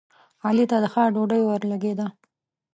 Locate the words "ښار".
0.93-1.09